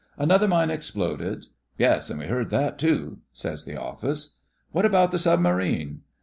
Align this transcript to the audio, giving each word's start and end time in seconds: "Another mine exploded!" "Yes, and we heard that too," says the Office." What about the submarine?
"Another 0.17 0.47
mine 0.47 0.71
exploded!" 0.71 1.45
"Yes, 1.77 2.09
and 2.09 2.19
we 2.19 2.25
heard 2.25 2.49
that 2.49 2.79
too," 2.79 3.19
says 3.31 3.65
the 3.65 3.77
Office." 3.79 4.37
What 4.71 4.83
about 4.83 5.11
the 5.11 5.19
submarine? 5.19 6.01